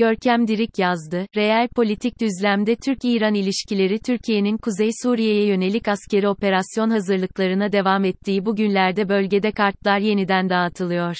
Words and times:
Görkem 0.00 0.48
Dirik 0.48 0.78
yazdı, 0.78 1.26
reel 1.36 1.68
politik 1.76 2.20
düzlemde 2.20 2.76
Türk-İran 2.76 3.34
ilişkileri 3.34 3.98
Türkiye'nin 3.98 4.56
Kuzey 4.56 4.90
Suriye'ye 5.02 5.46
yönelik 5.46 5.88
askeri 5.88 6.28
operasyon 6.28 6.90
hazırlıklarına 6.90 7.72
devam 7.72 8.04
ettiği 8.04 8.46
bu 8.46 8.56
günlerde 8.56 9.08
bölgede 9.08 9.52
kartlar 9.52 9.98
yeniden 9.98 10.50
dağıtılıyor. 10.50 11.16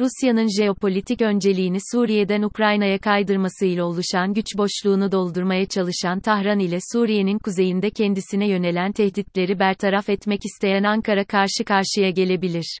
Rusya'nın 0.00 0.62
jeopolitik 0.62 1.22
önceliğini 1.22 1.78
Suriye'den 1.92 2.42
Ukrayna'ya 2.42 2.98
kaydırmasıyla 2.98 3.84
oluşan 3.84 4.34
güç 4.34 4.46
boşluğunu 4.56 5.12
doldurmaya 5.12 5.66
çalışan 5.66 6.20
Tahran 6.20 6.58
ile 6.58 6.78
Suriye'nin 6.92 7.38
kuzeyinde 7.38 7.90
kendisine 7.90 8.48
yönelen 8.48 8.92
tehditleri 8.92 9.58
bertaraf 9.58 10.08
etmek 10.08 10.40
isteyen 10.44 10.82
Ankara 10.82 11.24
karşı 11.24 11.64
karşıya 11.66 12.10
gelebilir. 12.10 12.78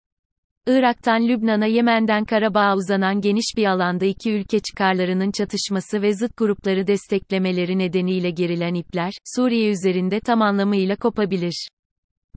Irak'tan 0.66 1.28
Lübnan'a 1.28 1.66
Yemen'den 1.66 2.24
Karabağ'a 2.24 2.76
uzanan 2.76 3.20
geniş 3.20 3.54
bir 3.56 3.66
alanda 3.66 4.04
iki 4.04 4.32
ülke 4.32 4.60
çıkarlarının 4.60 5.30
çatışması 5.30 6.02
ve 6.02 6.14
zıt 6.14 6.36
grupları 6.36 6.86
desteklemeleri 6.86 7.78
nedeniyle 7.78 8.30
gerilen 8.30 8.74
ipler, 8.74 9.12
Suriye 9.36 9.70
üzerinde 9.70 10.20
tam 10.20 10.42
anlamıyla 10.42 10.96
kopabilir. 10.96 11.68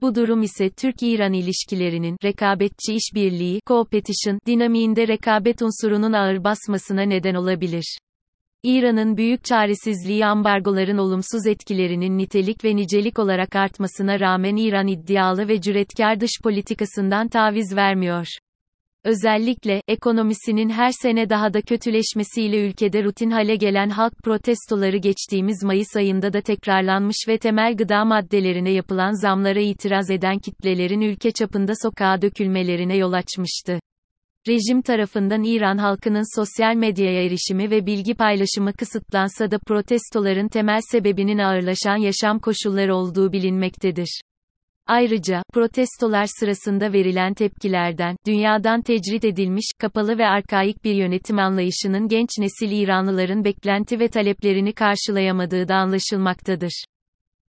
Bu 0.00 0.14
durum 0.14 0.42
ise 0.42 0.70
Türk-İran 0.70 1.32
ilişkilerinin 1.32 2.16
rekabetçi 2.24 2.94
işbirliği 2.94 3.60
competition 3.66 4.38
dinamiğinde 4.46 5.08
rekabet 5.08 5.62
unsurunun 5.62 6.12
ağır 6.12 6.44
basmasına 6.44 7.02
neden 7.02 7.34
olabilir. 7.34 7.98
İran'ın 8.62 9.16
büyük 9.16 9.44
çaresizliği 9.44 10.26
ambargoların 10.26 10.98
olumsuz 10.98 11.46
etkilerinin 11.46 12.18
nitelik 12.18 12.64
ve 12.64 12.76
nicelik 12.76 13.18
olarak 13.18 13.56
artmasına 13.56 14.20
rağmen 14.20 14.56
İran 14.56 14.86
iddialı 14.86 15.48
ve 15.48 15.60
cüretkar 15.60 16.20
dış 16.20 16.30
politikasından 16.42 17.28
taviz 17.28 17.76
vermiyor. 17.76 18.26
Özellikle, 19.04 19.82
ekonomisinin 19.88 20.70
her 20.70 20.90
sene 21.02 21.30
daha 21.30 21.54
da 21.54 21.60
kötüleşmesiyle 21.62 22.66
ülkede 22.66 23.04
rutin 23.04 23.30
hale 23.30 23.56
gelen 23.56 23.88
halk 23.88 24.12
protestoları 24.24 24.96
geçtiğimiz 24.96 25.64
Mayıs 25.64 25.96
ayında 25.96 26.32
da 26.32 26.40
tekrarlanmış 26.40 27.16
ve 27.28 27.38
temel 27.38 27.76
gıda 27.76 28.04
maddelerine 28.04 28.70
yapılan 28.70 29.22
zamlara 29.22 29.60
itiraz 29.60 30.10
eden 30.10 30.38
kitlelerin 30.38 31.00
ülke 31.00 31.30
çapında 31.30 31.72
sokağa 31.82 32.22
dökülmelerine 32.22 32.96
yol 32.96 33.12
açmıştı. 33.12 33.80
Rejim 34.48 34.82
tarafından 34.82 35.42
İran 35.42 35.78
halkının 35.78 36.38
sosyal 36.40 36.74
medyaya 36.74 37.24
erişimi 37.24 37.70
ve 37.70 37.86
bilgi 37.86 38.14
paylaşımı 38.14 38.72
kısıtlansa 38.72 39.50
da 39.50 39.58
protestoların 39.66 40.48
temel 40.48 40.80
sebebinin 40.92 41.38
ağırlaşan 41.38 41.96
yaşam 41.96 42.38
koşulları 42.38 42.94
olduğu 42.94 43.32
bilinmektedir. 43.32 44.20
Ayrıca, 44.86 45.42
protestolar 45.52 46.26
sırasında 46.40 46.92
verilen 46.92 47.34
tepkilerden, 47.34 48.16
dünyadan 48.26 48.82
tecrit 48.82 49.24
edilmiş, 49.24 49.72
kapalı 49.78 50.18
ve 50.18 50.26
arkaik 50.26 50.84
bir 50.84 50.94
yönetim 50.94 51.38
anlayışının 51.38 52.08
genç 52.08 52.28
nesil 52.38 52.72
İranlıların 52.72 53.44
beklenti 53.44 54.00
ve 54.00 54.08
taleplerini 54.08 54.72
karşılayamadığı 54.72 55.68
da 55.68 55.74
anlaşılmaktadır. 55.74 56.84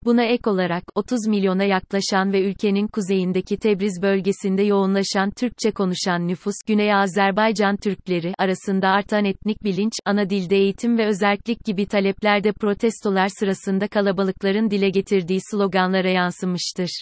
Buna 0.05 0.23
ek 0.23 0.50
olarak, 0.50 0.83
30 0.95 1.28
milyona 1.28 1.64
yaklaşan 1.64 2.33
ve 2.33 2.50
ülkenin 2.50 2.88
kuzeyindeki 2.88 3.58
Tebriz 3.58 4.02
bölgesinde 4.02 4.64
yoğunlaşan 4.64 5.31
Türkçe 5.31 5.72
konuşan 5.72 6.28
nüfus, 6.28 6.56
Güney 6.67 6.94
Azerbaycan 6.94 7.78
Türkleri 7.78 8.33
arasında 8.38 8.88
artan 8.88 9.25
etnik 9.25 9.64
bilinç, 9.64 9.94
ana 10.06 10.30
dilde 10.30 10.58
eğitim 10.58 10.97
ve 10.97 11.06
özerklik 11.06 11.66
gibi 11.66 11.86
taleplerde 11.86 12.52
protestolar 12.52 13.28
sırasında 13.39 13.88
kalabalıkların 13.88 14.72
dile 14.72 14.89
getirdiği 14.89 15.39
sloganlara 15.52 16.09
yansımıştır. 16.09 17.02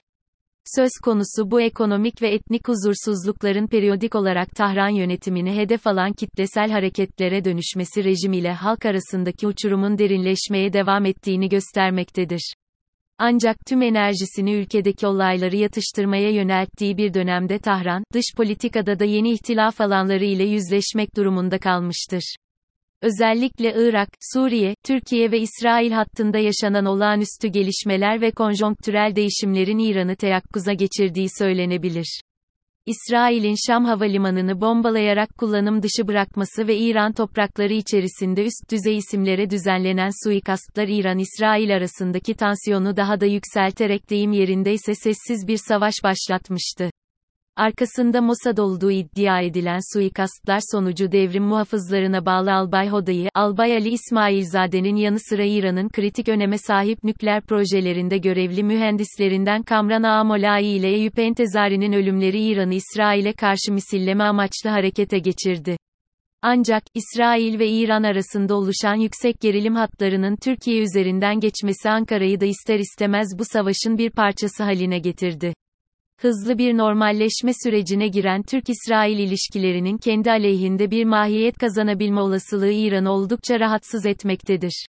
Söz 0.76 0.92
konusu 1.04 1.52
bu 1.52 1.62
ekonomik 1.62 2.22
ve 2.22 2.34
etnik 2.34 2.68
huzursuzlukların 2.68 3.68
periyodik 3.68 4.16
olarak 4.16 4.52
Tahran 4.56 4.90
yönetimini 4.90 5.56
hedef 5.56 5.88
alan 5.88 6.14
kitlesel 6.14 6.72
hareketlere 6.72 7.46
dönüşmesi 7.46 8.04
rejim 8.04 8.34
ile 8.34 8.54
halk 8.54 8.86
arasındaki 8.86 9.48
uçurumun 9.48 9.98
derinleşmeye 9.98 10.74
devam 10.74 11.06
ettiğini 11.06 11.50
göstermektedir. 11.50 12.54
Ancak 13.20 13.58
tüm 13.66 13.82
enerjisini 13.82 14.54
ülkedeki 14.54 15.08
olayları 15.08 15.56
yatıştırmaya 15.56 16.30
yönelttiği 16.30 16.98
bir 16.98 17.14
dönemde 17.14 17.60
Tahran, 17.60 18.04
dış 18.14 18.26
politikada 18.38 19.00
da 19.00 19.06
yeni 19.06 19.32
ihtilaf 19.32 19.82
alanları 19.82 20.26
ile 20.26 20.44
yüzleşmek 20.44 21.16
durumunda 21.16 21.60
kalmıştır. 21.60 22.36
Özellikle 23.02 23.74
Irak, 23.78 24.10
Suriye, 24.34 24.76
Türkiye 24.84 25.32
ve 25.32 25.40
İsrail 25.40 25.92
hattında 25.92 26.38
yaşanan 26.38 26.86
olağanüstü 26.86 27.48
gelişmeler 27.48 28.22
ve 28.22 28.32
konjonktürel 28.32 29.16
değişimlerin 29.16 29.80
İran'ı 29.80 30.16
teyakkuza 30.16 30.74
geçirdiği 30.74 31.28
söylenebilir. 31.38 32.22
İsrail'in 32.88 33.56
Şam 33.68 33.86
havalimanını 33.86 34.62
bombalayarak 34.62 35.38
kullanım 35.38 35.84
dışı 35.84 36.08
bırakması 36.08 36.68
ve 36.68 36.78
İran 36.78 37.14
toprakları 37.14 37.74
içerisinde 37.74 38.46
üst 38.46 38.72
düzey 38.72 38.98
isimlere 38.98 39.50
düzenlenen 39.50 40.10
suikastlar 40.24 40.88
İran-İsrail 40.88 41.76
arasındaki 41.76 42.34
tansiyonu 42.34 42.98
daha 42.98 43.20
da 43.20 43.26
yükselterek 43.26 44.10
deyim 44.10 44.32
yerindeyse 44.32 44.96
sessiz 44.96 45.48
bir 45.48 45.60
savaş 45.68 45.94
başlatmıştı. 46.04 46.90
Arkasında 47.58 48.22
Mossad 48.22 48.58
olduğu 48.58 48.92
iddia 48.92 49.42
edilen 49.42 49.80
suikastlar 49.94 50.60
sonucu 50.72 51.12
devrim 51.12 51.44
muhafızlarına 51.44 52.26
bağlı 52.26 52.54
Albay 52.54 52.90
Hoda'yı, 52.90 53.30
Albay 53.34 53.78
Ali 53.78 53.90
İsmailzade'nin 53.90 54.96
yanı 54.96 55.20
sıra 55.20 55.44
İran'ın 55.44 55.90
kritik 55.90 56.30
öneme 56.30 56.58
sahip 56.58 57.04
nükleer 57.04 57.42
projelerinde 57.42 58.18
görevli 58.18 58.64
mühendislerinden 58.64 59.64
Kamran 59.64 60.04
Ağamolai 60.04 60.66
ile 60.66 60.88
Eyüp 60.88 61.20
Entezari'nin 61.20 61.94
ölümleri 61.94 62.42
İran'ı 62.42 62.74
İsrail'e 62.74 63.34
karşı 63.34 63.72
misilleme 63.72 64.24
amaçlı 64.24 64.70
harekete 64.70 65.20
geçirdi. 65.20 65.78
Ancak, 66.42 66.84
İsrail 66.94 67.60
ve 67.60 67.68
İran 67.68 68.04
arasında 68.04 68.56
oluşan 68.56 68.96
yüksek 68.96 69.40
gerilim 69.42 69.76
hatlarının 69.76 70.36
Türkiye 70.36 70.82
üzerinden 70.82 71.40
geçmesi 71.40 71.90
Ankara'yı 71.90 72.40
da 72.40 72.46
ister 72.46 72.80
istemez 72.80 73.28
bu 73.40 73.44
savaşın 73.46 73.98
bir 73.98 74.10
parçası 74.10 74.64
haline 74.64 75.00
getirdi. 75.00 75.54
Hızlı 76.22 76.58
bir 76.58 76.78
normalleşme 76.78 77.52
sürecine 77.64 78.08
giren 78.08 78.44
Türk-İsrail 78.44 79.20
ilişkilerinin 79.20 79.98
kendi 79.98 80.32
aleyhinde 80.32 80.92
bir 80.92 81.06
mahiyet 81.06 81.58
kazanabilme 81.58 82.22
olasılığı 82.22 82.72
İran'ı 82.72 83.12
oldukça 83.12 83.60
rahatsız 83.60 84.06
etmektedir. 84.06 84.86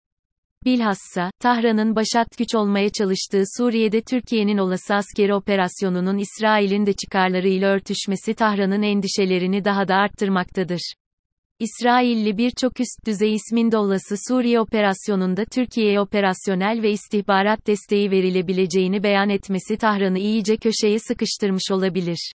Bilhassa, 0.65 1.31
Tahran'ın 1.39 1.95
başat 1.95 2.37
güç 2.37 2.55
olmaya 2.55 2.89
çalıştığı 2.89 3.43
Suriye'de 3.57 4.01
Türkiye'nin 4.01 4.57
olası 4.57 4.95
askeri 4.95 5.33
operasyonunun 5.33 6.17
İsrail'in 6.17 6.85
de 6.85 6.93
çıkarlarıyla 6.93 7.69
örtüşmesi 7.69 8.33
Tahran'ın 8.33 8.81
endişelerini 8.81 9.65
daha 9.65 9.87
da 9.87 9.95
arttırmaktadır. 9.95 10.93
İsrailli 11.59 12.37
birçok 12.37 12.79
üst 12.79 13.05
düzey 13.07 13.33
ismin 13.33 13.71
de 13.71 13.77
olası 13.77 14.15
Suriye 14.27 14.59
operasyonunda 14.59 15.45
Türkiye'ye 15.45 15.99
operasyonel 15.99 16.81
ve 16.81 16.91
istihbarat 16.91 17.67
desteği 17.67 18.11
verilebileceğini 18.11 19.03
beyan 19.03 19.29
etmesi 19.29 19.77
Tahran'ı 19.77 20.19
iyice 20.19 20.57
köşeye 20.57 20.99
sıkıştırmış 20.99 21.71
olabilir. 21.71 22.31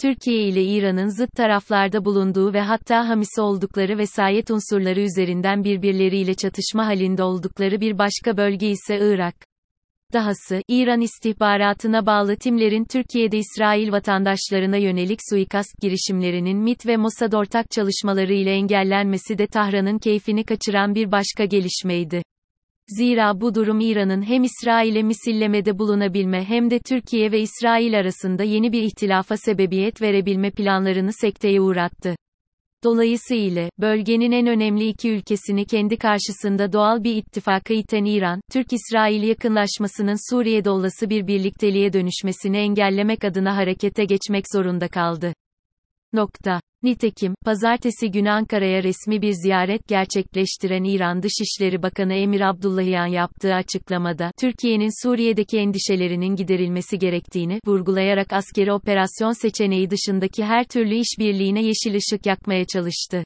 Türkiye 0.00 0.42
ile 0.48 0.62
İran'ın 0.64 1.08
zıt 1.08 1.32
taraflarda 1.36 2.04
bulunduğu 2.04 2.52
ve 2.52 2.60
hatta 2.60 3.08
hamisi 3.08 3.40
oldukları 3.40 3.98
vesayet 3.98 4.50
unsurları 4.50 5.00
üzerinden 5.00 5.64
birbirleriyle 5.64 6.34
çatışma 6.34 6.86
halinde 6.86 7.22
oldukları 7.22 7.80
bir 7.80 7.98
başka 7.98 8.36
bölge 8.36 8.70
ise 8.70 8.98
Irak. 9.00 9.34
Dahası, 10.16 10.62
İran 10.68 11.00
istihbaratına 11.00 12.06
bağlı 12.06 12.36
timlerin 12.36 12.84
Türkiye'de 12.84 13.38
İsrail 13.38 13.92
vatandaşlarına 13.92 14.76
yönelik 14.76 15.18
suikast 15.30 15.80
girişimlerinin 15.82 16.58
MIT 16.58 16.86
ve 16.86 16.96
Mossad 16.96 17.32
ortak 17.32 17.70
çalışmaları 17.70 18.32
ile 18.32 18.50
engellenmesi 18.50 19.38
de 19.38 19.46
Tahran'ın 19.46 19.98
keyfini 19.98 20.44
kaçıran 20.44 20.94
bir 20.94 21.12
başka 21.12 21.44
gelişmeydi. 21.44 22.22
Zira 22.88 23.40
bu 23.40 23.54
durum 23.54 23.80
İran'ın 23.80 24.22
hem 24.22 24.42
İsrail'e 24.42 25.02
misillemede 25.02 25.78
bulunabilme 25.78 26.44
hem 26.44 26.70
de 26.70 26.78
Türkiye 26.78 27.32
ve 27.32 27.40
İsrail 27.40 27.98
arasında 27.98 28.42
yeni 28.42 28.72
bir 28.72 28.82
ihtilafa 28.82 29.36
sebebiyet 29.36 30.02
verebilme 30.02 30.50
planlarını 30.50 31.12
sekteye 31.12 31.60
uğrattı. 31.60 32.16
Dolayısıyla, 32.84 33.70
bölgenin 33.78 34.32
en 34.32 34.46
önemli 34.46 34.88
iki 34.88 35.10
ülkesini 35.10 35.64
kendi 35.66 35.96
karşısında 35.96 36.72
doğal 36.72 37.04
bir 37.04 37.16
ittifaka 37.16 37.74
iten 37.74 38.04
İran, 38.04 38.40
Türk-İsrail 38.52 39.22
yakınlaşmasının 39.22 40.30
Suriye'de 40.30 40.70
olası 40.70 41.10
bir 41.10 41.26
birlikteliğe 41.26 41.92
dönüşmesini 41.92 42.56
engellemek 42.56 43.24
adına 43.24 43.56
harekete 43.56 44.04
geçmek 44.04 44.44
zorunda 44.52 44.88
kaldı. 44.88 45.32
Nokta. 46.16 46.60
Nitekim, 46.82 47.34
pazartesi 47.44 48.10
günü 48.10 48.30
Ankara'ya 48.30 48.82
resmi 48.82 49.22
bir 49.22 49.32
ziyaret 49.32 49.88
gerçekleştiren 49.88 50.84
İran 50.84 51.22
Dışişleri 51.22 51.82
Bakanı 51.82 52.14
Emir 52.14 52.40
Abdullahian 52.40 53.06
yaptığı 53.06 53.54
açıklamada, 53.54 54.30
Türkiye'nin 54.40 55.02
Suriye'deki 55.06 55.58
endişelerinin 55.58 56.36
giderilmesi 56.36 56.98
gerektiğini, 56.98 57.60
vurgulayarak 57.66 58.32
askeri 58.32 58.72
operasyon 58.72 59.42
seçeneği 59.42 59.90
dışındaki 59.90 60.44
her 60.44 60.64
türlü 60.64 60.94
işbirliğine 60.94 61.62
yeşil 61.62 61.94
ışık 61.94 62.26
yakmaya 62.26 62.64
çalıştı. 62.64 63.24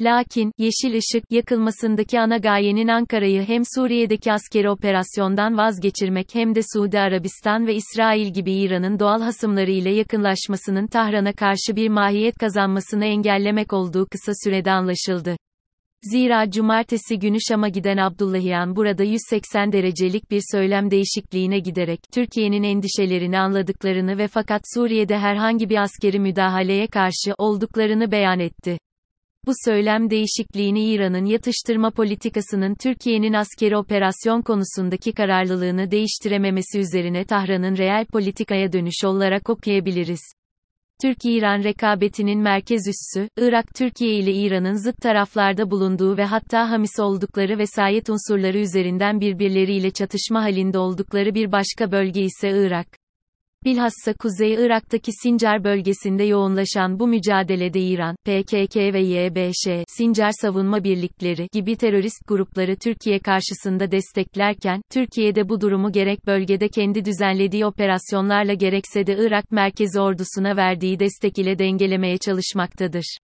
Lakin, 0.00 0.52
yeşil 0.58 0.98
ışık, 0.98 1.24
yakılmasındaki 1.30 2.20
ana 2.20 2.36
gayenin 2.36 2.88
Ankara'yı 2.88 3.42
hem 3.42 3.62
Suriye'deki 3.74 4.32
askeri 4.32 4.70
operasyondan 4.70 5.56
vazgeçirmek 5.56 6.34
hem 6.34 6.54
de 6.54 6.60
Suudi 6.74 6.98
Arabistan 6.98 7.66
ve 7.66 7.74
İsrail 7.74 8.32
gibi 8.32 8.52
İran'ın 8.52 8.98
doğal 8.98 9.20
hasımları 9.20 9.70
ile 9.70 9.90
yakınlaşmasının 9.90 10.86
Tahran'a 10.86 11.32
karşı 11.32 11.76
bir 11.76 11.88
mahiyet 11.88 12.34
kazanmasını 12.38 13.04
engellemek 13.04 13.72
olduğu 13.72 14.06
kısa 14.06 14.32
sürede 14.44 14.72
anlaşıldı. 14.72 15.36
Zira 16.02 16.50
cumartesi 16.50 17.18
günü 17.18 17.38
Şam'a 17.48 17.68
giden 17.68 17.96
Abdullahian 17.96 18.76
burada 18.76 19.04
180 19.04 19.72
derecelik 19.72 20.30
bir 20.30 20.42
söylem 20.52 20.90
değişikliğine 20.90 21.58
giderek, 21.58 22.00
Türkiye'nin 22.14 22.62
endişelerini 22.62 23.38
anladıklarını 23.38 24.18
ve 24.18 24.28
fakat 24.28 24.62
Suriye'de 24.74 25.18
herhangi 25.18 25.68
bir 25.68 25.82
askeri 25.82 26.20
müdahaleye 26.20 26.86
karşı 26.86 27.34
olduklarını 27.38 28.12
beyan 28.12 28.40
etti. 28.40 28.78
Bu 29.46 29.52
söylem 29.64 30.10
değişikliğini 30.10 30.84
İran'ın 30.84 31.24
yatıştırma 31.24 31.90
politikasının 31.90 32.74
Türkiye'nin 32.74 33.32
askeri 33.32 33.76
operasyon 33.76 34.42
konusundaki 34.42 35.12
kararlılığını 35.12 35.90
değiştirememesi 35.90 36.78
üzerine 36.78 37.24
Tahran'ın 37.24 37.76
reel 37.76 38.06
politikaya 38.06 38.72
dönüş 38.72 39.04
olarak 39.04 39.50
okuyabiliriz. 39.50 40.20
Türkiye-İran 41.02 41.64
rekabetinin 41.64 42.40
merkez 42.40 42.82
üssü, 42.88 43.28
Irak 43.38 43.74
Türkiye 43.74 44.14
ile 44.14 44.32
İran'ın 44.32 44.74
zıt 44.74 44.96
taraflarda 45.02 45.70
bulunduğu 45.70 46.16
ve 46.16 46.24
hatta 46.24 46.70
hamis 46.70 47.00
oldukları 47.00 47.58
vesayet 47.58 48.10
unsurları 48.10 48.58
üzerinden 48.58 49.20
birbirleriyle 49.20 49.90
çatışma 49.90 50.42
halinde 50.42 50.78
oldukları 50.78 51.34
bir 51.34 51.52
başka 51.52 51.92
bölge 51.92 52.20
ise 52.20 52.50
Irak. 52.66 53.05
Bilhassa 53.66 54.14
Kuzey 54.18 54.54
Irak'taki 54.54 55.12
Sincar 55.22 55.64
bölgesinde 55.64 56.24
yoğunlaşan 56.24 56.98
bu 56.98 57.06
mücadelede 57.06 57.80
İran, 57.80 58.16
PKK 58.24 58.76
ve 58.76 59.00
YBŞ, 59.00 59.84
Sincar 59.88 60.30
Savunma 60.40 60.84
Birlikleri 60.84 61.48
gibi 61.52 61.76
terörist 61.76 62.28
grupları 62.28 62.76
Türkiye 62.76 63.18
karşısında 63.18 63.90
desteklerken, 63.90 64.80
Türkiye'de 64.90 65.48
bu 65.48 65.60
durumu 65.60 65.92
gerek 65.92 66.26
bölgede 66.26 66.68
kendi 66.68 67.04
düzenlediği 67.04 67.66
operasyonlarla 67.66 68.54
gerekse 68.54 69.06
de 69.06 69.16
Irak 69.18 69.52
merkezi 69.52 70.00
ordusuna 70.00 70.56
verdiği 70.56 70.98
destek 70.98 71.38
ile 71.38 71.58
dengelemeye 71.58 72.18
çalışmaktadır. 72.18 73.18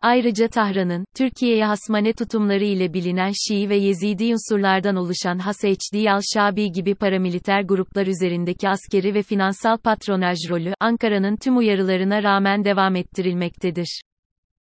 Ayrıca 0.00 0.48
Tahran'ın, 0.48 1.04
Türkiye'ye 1.16 1.64
hasmane 1.64 2.12
tutumları 2.12 2.64
ile 2.64 2.92
bilinen 2.92 3.32
Şii 3.48 3.68
ve 3.68 3.76
Yezidi 3.76 4.32
unsurlardan 4.32 4.96
oluşan 4.96 5.38
Haseçdi 5.38 6.10
al-Şabi 6.10 6.72
gibi 6.72 6.94
paramiliter 6.94 7.62
gruplar 7.62 8.06
üzerindeki 8.06 8.68
askeri 8.68 9.14
ve 9.14 9.22
finansal 9.22 9.76
patronaj 9.76 10.38
rolü, 10.50 10.74
Ankara'nın 10.80 11.36
tüm 11.36 11.56
uyarılarına 11.56 12.22
rağmen 12.22 12.64
devam 12.64 12.96
ettirilmektedir. 12.96 14.00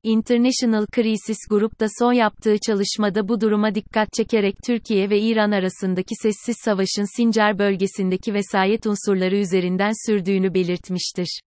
International 0.04 0.86
Crisis 0.96 1.38
Group 1.50 1.80
da 1.80 1.86
son 2.00 2.14
yaptığı 2.14 2.56
çalışmada 2.68 3.28
bu 3.28 3.42
duruma 3.42 3.76
dikkat 3.76 4.14
çekerek 4.14 4.56
Türkiye 4.66 5.10
ve 5.10 5.20
İran 5.20 5.52
arasındaki 5.52 6.16
sessiz 6.22 6.56
savaşın 6.66 7.18
Sincar 7.18 7.60
bölgesindeki 7.60 8.34
vesayet 8.34 8.86
unsurları 8.88 9.38
üzerinden 9.38 10.08
sürdüğünü 10.08 10.54
belirtmiştir. 10.54 11.42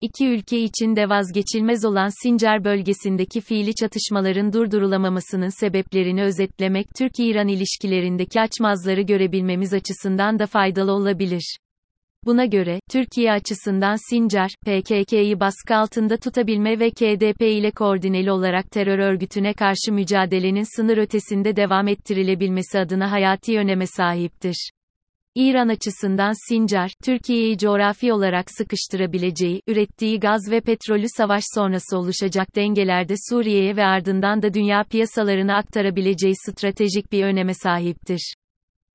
İki 0.00 0.28
ülke 0.28 0.60
için 0.60 0.96
de 0.96 1.08
vazgeçilmez 1.08 1.84
olan 1.84 2.22
Sincar 2.22 2.64
bölgesindeki 2.64 3.40
fiili 3.40 3.74
çatışmaların 3.74 4.52
durdurulamamasının 4.52 5.60
sebeplerini 5.60 6.22
özetlemek 6.22 6.86
Türk-İran 6.98 7.48
ilişkilerindeki 7.48 8.40
açmazları 8.40 9.02
görebilmemiz 9.02 9.74
açısından 9.74 10.38
da 10.38 10.46
faydalı 10.46 10.92
olabilir. 10.92 11.56
Buna 12.24 12.44
göre, 12.44 12.80
Türkiye 12.90 13.32
açısından 13.32 14.10
Sincar, 14.10 14.50
PKK'yı 14.66 15.40
baskı 15.40 15.76
altında 15.76 16.16
tutabilme 16.16 16.78
ve 16.78 16.90
KDP 16.90 17.42
ile 17.42 17.70
koordineli 17.70 18.30
olarak 18.30 18.70
terör 18.70 18.98
örgütüne 18.98 19.54
karşı 19.54 19.92
mücadelenin 19.92 20.76
sınır 20.76 20.96
ötesinde 20.98 21.56
devam 21.56 21.88
ettirilebilmesi 21.88 22.78
adına 22.78 23.12
hayati 23.12 23.58
öneme 23.58 23.86
sahiptir. 23.86 24.70
İran 25.38 25.68
açısından 25.68 26.48
Sincar, 26.48 26.92
Türkiye'yi 27.04 27.58
coğrafi 27.58 28.12
olarak 28.12 28.50
sıkıştırabileceği, 28.50 29.62
ürettiği 29.66 30.20
gaz 30.20 30.50
ve 30.50 30.60
petrolü 30.60 31.06
savaş 31.16 31.44
sonrası 31.54 31.98
oluşacak 31.98 32.56
dengelerde 32.56 33.14
Suriye'ye 33.30 33.76
ve 33.76 33.84
ardından 33.84 34.42
da 34.42 34.54
dünya 34.54 34.84
piyasalarına 34.84 35.56
aktarabileceği 35.56 36.34
stratejik 36.36 37.12
bir 37.12 37.24
öneme 37.24 37.54
sahiptir. 37.54 38.34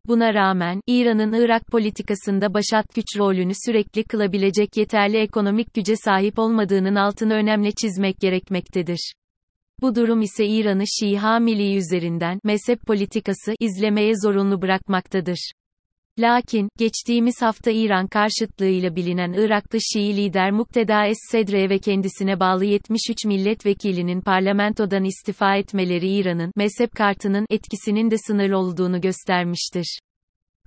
Buna 0.08 0.34
rağmen, 0.34 0.82
İran'ın 0.88 1.34
Irak 1.34 1.68
politikasında 1.68 2.54
başat 2.54 2.96
güç 2.96 3.18
rolünü 3.18 3.54
sürekli 3.66 4.04
kılabilecek 4.04 4.78
yeterli 4.78 5.18
ekonomik 5.18 5.74
güce 5.74 5.96
sahip 5.96 6.40
olmadığının 6.40 6.96
altını 6.96 7.34
önemli 7.34 7.76
çizmek 7.76 8.20
gerekmektedir. 8.20 9.14
Bu 9.82 9.96
durum 9.96 10.22
ise 10.22 10.46
İran'ı 10.46 10.84
Şii 11.00 11.18
hamiliği 11.18 11.78
üzerinden, 11.78 12.40
mezhep 12.44 12.82
politikası, 12.88 13.54
izlemeye 13.60 14.14
zorunlu 14.24 14.62
bırakmaktadır. 14.62 15.52
Lakin, 16.20 16.70
geçtiğimiz 16.78 17.42
hafta 17.42 17.72
İran 17.72 18.08
karşıtlığıyla 18.08 18.96
bilinen 18.96 19.34
Iraklı 19.34 19.80
Şii 19.82 20.18
lider 20.18 20.52
Mukteda 20.52 21.08
Es-Sedre 21.08 21.70
ve 21.70 21.80
kendisine 21.80 22.40
bağlı 22.40 22.66
73 22.66 23.26
milletvekilinin 23.26 24.22
parlamentodan 24.22 25.04
istifa 25.04 25.56
etmeleri 25.56 26.10
İran'ın, 26.10 26.52
mezhep 26.56 26.92
kartının 26.96 27.46
etkisinin 27.50 28.12
de 28.12 28.18
sınırlı 28.18 28.58
olduğunu 28.58 29.02
göstermiştir. 29.02 30.00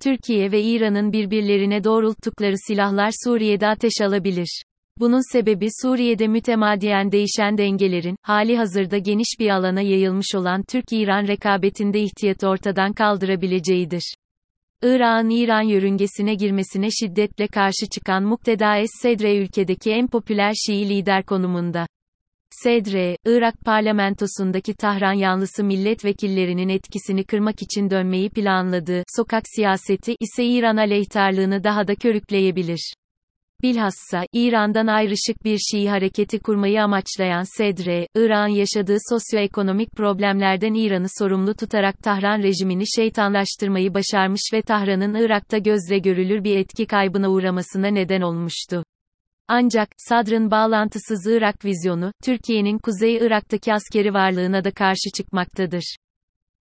Türkiye 0.01 0.51
ve 0.51 0.61
İran'ın 0.61 1.13
birbirlerine 1.13 1.83
doğrulttukları 1.83 2.55
silahlar 2.67 3.11
Suriye'de 3.23 3.67
ateş 3.67 4.01
alabilir. 4.01 4.63
Bunun 4.99 5.31
sebebi 5.33 5.67
Suriye'de 5.81 6.27
mütemadiyen 6.27 7.11
değişen 7.11 7.57
dengelerin, 7.57 8.15
hali 8.21 8.57
hazırda 8.57 8.97
geniş 8.97 9.39
bir 9.39 9.49
alana 9.49 9.81
yayılmış 9.81 10.35
olan 10.35 10.63
Türk-İran 10.63 11.27
rekabetinde 11.27 11.99
ihtiyatı 12.01 12.47
ortadan 12.47 12.93
kaldırabileceğidir. 12.93 14.15
Irak'ın 14.83 15.29
İran 15.29 15.61
yörüngesine 15.61 16.35
girmesine 16.35 16.91
şiddetle 16.91 17.47
karşı 17.47 17.89
çıkan 17.93 18.23
Mukteda 18.23 18.77
Es-Sedre 18.77 19.37
ülkedeki 19.37 19.91
en 19.91 20.07
popüler 20.07 20.53
Şii 20.65 20.89
lider 20.89 21.23
konumunda. 21.25 21.87
Sedre, 22.63 23.17
Irak 23.25 23.55
parlamentosundaki 23.65 24.73
Tahran 24.73 25.13
yanlısı 25.13 25.63
milletvekillerinin 25.63 26.69
etkisini 26.69 27.23
kırmak 27.23 27.61
için 27.61 27.89
dönmeyi 27.89 28.29
planladığı 28.29 29.03
sokak 29.15 29.43
siyaseti 29.55 30.15
ise 30.19 30.45
İran 30.45 30.77
aleyhtarlığını 30.77 31.63
daha 31.63 31.87
da 31.87 31.95
körükleyebilir. 31.95 32.93
Bilhassa, 33.63 34.25
İran'dan 34.33 34.87
ayrışık 34.87 35.45
bir 35.45 35.57
Şii 35.57 35.89
hareketi 35.89 36.39
kurmayı 36.39 36.83
amaçlayan 36.83 37.57
Sedre, 37.57 38.07
Irak'ın 38.15 38.53
yaşadığı 38.53 38.97
sosyoekonomik 39.09 39.91
problemlerden 39.91 40.73
İran'ı 40.73 41.07
sorumlu 41.19 41.53
tutarak 41.53 42.03
Tahran 42.03 42.43
rejimini 42.43 42.83
şeytanlaştırmayı 42.95 43.93
başarmış 43.93 44.41
ve 44.53 44.61
Tahran'ın 44.61 45.13
Irak'ta 45.13 45.57
gözle 45.57 45.99
görülür 45.99 46.43
bir 46.43 46.57
etki 46.57 46.85
kaybına 46.85 47.29
uğramasına 47.29 47.87
neden 47.87 48.21
olmuştu. 48.21 48.83
Ancak, 49.47 49.89
Sadr'ın 49.97 50.51
bağlantısız 50.51 51.27
Irak 51.27 51.65
vizyonu, 51.65 52.11
Türkiye'nin 52.23 52.77
Kuzey 52.77 53.15
Irak'taki 53.15 53.73
askeri 53.73 54.13
varlığına 54.13 54.63
da 54.63 54.71
karşı 54.71 55.09
çıkmaktadır. 55.17 55.95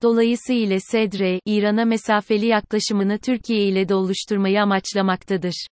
Dolayısıyla 0.03 0.77
Sedre, 0.79 1.39
İran'a 1.45 1.85
mesafeli 1.85 2.45
yaklaşımını 2.45 3.17
Türkiye 3.19 3.63
ile 3.63 3.89
de 3.89 3.95
oluşturmayı 3.95 4.61
amaçlamaktadır. 4.61 5.67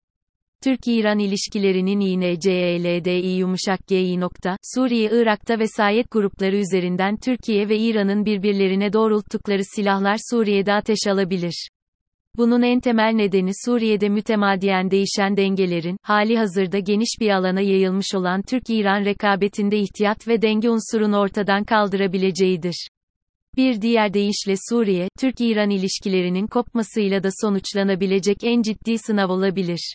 Türk-İran 0.65 1.19
ilişkilerinin 1.19 2.01
İNCELDİ 2.01 3.29
yumuşak 3.29 3.87
G'yi 3.87 4.21
nokta, 4.21 4.57
Suriye-Irak'ta 4.75 5.59
vesayet 5.59 6.11
grupları 6.11 6.57
üzerinden 6.57 7.17
Türkiye 7.17 7.69
ve 7.69 7.79
İran'ın 7.79 8.25
birbirlerine 8.25 8.93
doğrulttukları 8.93 9.63
silahlar 9.65 10.17
Suriye'de 10.31 10.73
ateş 10.73 10.99
alabilir. 11.09 11.69
Bunun 12.37 12.63
en 12.63 12.81
temel 12.81 13.13
nedeni 13.15 13.51
Suriye'de 13.65 14.09
mütemadiyen 14.09 14.91
değişen 14.91 15.37
dengelerin, 15.37 15.97
hali 16.03 16.39
hazırda 16.39 16.79
geniş 16.79 17.17
bir 17.21 17.31
alana 17.31 17.61
yayılmış 17.61 18.15
olan 18.15 18.43
Türk-İran 18.43 19.05
rekabetinde 19.05 19.79
ihtiyat 19.79 20.29
ve 20.29 20.43
denge 20.43 20.71
unsurunu 20.71 21.19
ortadan 21.19 21.65
kaldırabileceğidir. 21.65 22.89
Bir 23.57 23.83
diğer 23.83 24.15
deyişle 24.15 24.55
Suriye, 24.69 25.09
Türk-İran 25.21 25.71
ilişkilerinin 25.71 26.47
kopmasıyla 26.47 27.23
da 27.23 27.29
sonuçlanabilecek 27.41 28.37
en 28.43 28.63
ciddi 28.63 28.99
sınav 28.99 29.29
olabilir. 29.29 29.95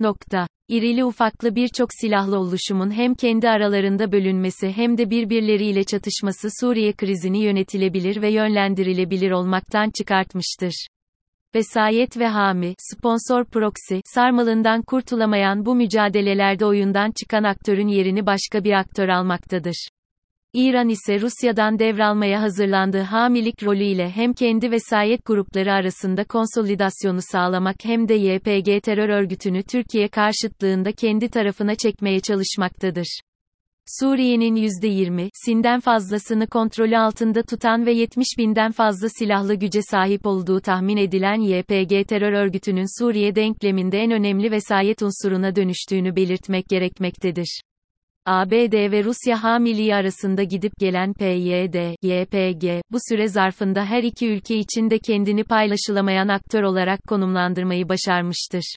Nokta. 0.00 0.46
İrili 0.68 1.04
ufaklı 1.04 1.54
birçok 1.54 1.88
silahlı 2.00 2.38
oluşumun 2.38 2.90
hem 2.90 3.14
kendi 3.14 3.48
aralarında 3.48 4.12
bölünmesi 4.12 4.72
hem 4.72 4.98
de 4.98 5.10
birbirleriyle 5.10 5.84
çatışması 5.84 6.48
Suriye 6.60 6.92
krizini 6.92 7.42
yönetilebilir 7.42 8.22
ve 8.22 8.30
yönlendirilebilir 8.30 9.30
olmaktan 9.30 9.90
çıkartmıştır. 9.90 10.86
Vesayet 11.54 12.18
ve 12.18 12.26
hami, 12.26 12.74
sponsor 12.78 13.44
proxy, 13.44 13.94
sarmalından 14.04 14.82
kurtulamayan 14.82 15.66
bu 15.66 15.74
mücadelelerde 15.74 16.66
oyundan 16.66 17.12
çıkan 17.20 17.44
aktörün 17.44 17.88
yerini 17.88 18.26
başka 18.26 18.64
bir 18.64 18.72
aktör 18.72 19.08
almaktadır. 19.08 19.88
İran 20.58 20.88
ise 20.88 21.20
Rusya'dan 21.20 21.78
devralmaya 21.78 22.42
hazırlandığı 22.42 23.00
hamilik 23.00 23.64
rolüyle 23.64 24.10
hem 24.10 24.32
kendi 24.32 24.70
vesayet 24.70 25.24
grupları 25.24 25.72
arasında 25.72 26.24
konsolidasyonu 26.24 27.18
sağlamak 27.32 27.76
hem 27.82 28.08
de 28.08 28.14
YPG 28.14 28.82
terör 28.82 29.08
örgütünü 29.08 29.62
Türkiye 29.62 30.08
karşıtlığında 30.08 30.92
kendi 30.92 31.28
tarafına 31.28 31.74
çekmeye 31.74 32.20
çalışmaktadır. 32.20 33.20
Suriye'nin 34.00 34.56
%20'sinden 34.56 35.80
fazlasını 35.80 36.46
kontrolü 36.46 36.98
altında 36.98 37.42
tutan 37.42 37.86
ve 37.86 37.92
70 37.92 38.26
binden 38.38 38.72
fazla 38.72 39.08
silahlı 39.18 39.54
güce 39.54 39.80
sahip 39.82 40.26
olduğu 40.26 40.60
tahmin 40.60 40.96
edilen 40.96 41.40
YPG 41.40 42.08
terör 42.08 42.32
örgütünün 42.32 43.00
Suriye 43.02 43.34
denkleminde 43.34 43.98
en 43.98 44.10
önemli 44.10 44.50
vesayet 44.50 45.02
unsuruna 45.02 45.56
dönüştüğünü 45.56 46.16
belirtmek 46.16 46.68
gerekmektedir. 46.68 47.60
ABD 48.26 48.92
ve 48.92 49.04
Rusya 49.04 49.42
hamiliği 49.42 49.94
arasında 49.94 50.42
gidip 50.42 50.72
gelen 50.78 51.12
PYD, 51.12 51.94
YPG, 52.02 52.82
bu 52.92 52.98
süre 53.08 53.28
zarfında 53.28 53.84
her 53.84 54.02
iki 54.02 54.28
ülke 54.28 54.56
için 54.56 54.90
de 54.90 54.98
kendini 54.98 55.44
paylaşılamayan 55.44 56.28
aktör 56.28 56.62
olarak 56.62 57.00
konumlandırmayı 57.08 57.88
başarmıştır. 57.88 58.76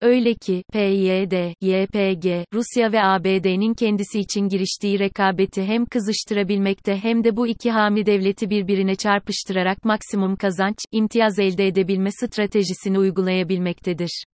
Öyle 0.00 0.34
ki, 0.34 0.62
PYD, 0.72 1.52
YPG, 1.60 2.44
Rusya 2.54 2.92
ve 2.92 3.02
ABD'nin 3.02 3.74
kendisi 3.74 4.20
için 4.20 4.48
giriştiği 4.48 4.98
rekabeti 4.98 5.62
hem 5.62 5.86
kızıştırabilmekte 5.86 6.96
hem 6.96 7.24
de 7.24 7.36
bu 7.36 7.46
iki 7.46 7.70
hami 7.70 8.06
devleti 8.06 8.50
birbirine 8.50 8.94
çarpıştırarak 8.94 9.84
maksimum 9.84 10.36
kazanç, 10.36 10.76
imtiyaz 10.92 11.38
elde 11.38 11.66
edebilme 11.66 12.10
stratejisini 12.10 12.98
uygulayabilmektedir. 12.98 14.24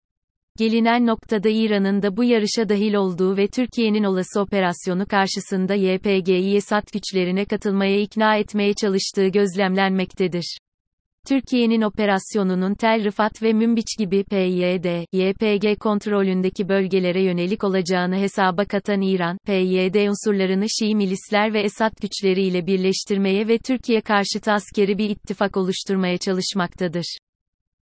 Gelinen 0.59 1.07
noktada 1.07 1.49
İran'ın 1.49 2.03
da 2.03 2.17
bu 2.17 2.25
yarışa 2.25 2.69
dahil 2.69 2.95
olduğu 2.95 3.37
ve 3.37 3.47
Türkiye'nin 3.47 4.05
olası 4.05 4.41
operasyonu 4.41 5.07
karşısında 5.07 5.75
YPG'yi 5.75 6.57
Esad 6.57 6.93
güçlerine 6.93 7.45
katılmaya 7.45 8.01
ikna 8.01 8.37
etmeye 8.37 8.75
çalıştığı 8.75 9.27
gözlemlenmektedir. 9.27 10.59
Türkiye'nin 11.29 11.83
operasyonunun 11.83 12.75
Tel 12.75 13.05
Rifat 13.05 13.43
ve 13.43 13.53
Münbiç 13.53 13.99
gibi 13.99 14.25
PYD, 14.25 15.05
YPG 15.13 15.79
kontrolündeki 15.81 16.69
bölgelere 16.69 17.23
yönelik 17.23 17.65
olacağını 17.65 18.17
hesaba 18.17 18.65
katan 18.65 19.01
İran, 19.01 19.39
PYD 19.47 20.09
unsurlarını 20.09 20.67
Şii 20.79 20.95
milisler 20.95 21.55
ve 21.55 21.61
Esad 21.61 21.93
güçleriyle 22.03 22.67
birleştirmeye 22.67 23.49
ve 23.49 23.59
Türkiye 23.59 24.01
karşıtı 24.01 24.53
askeri 24.53 24.99
bir 24.99 25.11
ittifak 25.11 25.57
oluşturmaya 25.57 26.19
çalışmaktadır. 26.19 27.19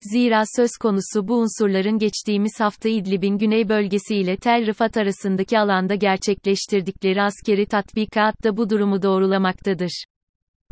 Zira 0.02 0.42
söz 0.56 0.70
konusu 0.80 1.28
bu 1.28 1.34
unsurların 1.34 1.98
geçtiğimiz 1.98 2.60
hafta 2.60 2.88
İdlib'in 2.88 3.38
güney 3.38 3.68
bölgesi 3.68 4.16
ile 4.16 4.36
Tel 4.36 4.66
Rifat 4.66 4.96
arasındaki 4.96 5.58
alanda 5.58 5.94
gerçekleştirdikleri 5.94 7.22
askeri 7.22 7.66
tatbikat 7.66 8.44
da 8.44 8.56
bu 8.56 8.70
durumu 8.70 9.02
doğrulamaktadır. 9.02 10.04